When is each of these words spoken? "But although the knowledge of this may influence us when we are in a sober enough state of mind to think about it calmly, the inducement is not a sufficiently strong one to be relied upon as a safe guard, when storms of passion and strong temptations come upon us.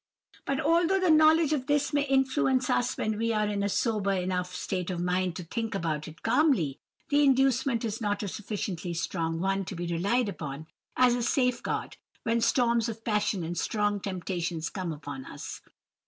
"But 0.45 0.59
although 0.59 0.99
the 0.99 1.11
knowledge 1.11 1.53
of 1.53 1.67
this 1.67 1.93
may 1.93 2.01
influence 2.05 2.71
us 2.71 2.97
when 2.97 3.19
we 3.19 3.31
are 3.33 3.45
in 3.47 3.61
a 3.61 3.69
sober 3.69 4.13
enough 4.13 4.55
state 4.55 4.89
of 4.89 4.99
mind 4.99 5.35
to 5.35 5.43
think 5.43 5.75
about 5.75 6.07
it 6.07 6.23
calmly, 6.23 6.79
the 7.09 7.23
inducement 7.23 7.85
is 7.85 8.01
not 8.01 8.23
a 8.23 8.27
sufficiently 8.27 8.95
strong 8.95 9.39
one 9.39 9.63
to 9.65 9.75
be 9.75 9.85
relied 9.85 10.27
upon 10.27 10.65
as 10.97 11.13
a 11.13 11.21
safe 11.21 11.61
guard, 11.61 11.97
when 12.23 12.41
storms 12.41 12.89
of 12.89 13.03
passion 13.05 13.43
and 13.43 13.59
strong 13.59 13.99
temptations 13.99 14.71
come 14.71 14.91
upon 14.91 15.23
us. 15.23 15.61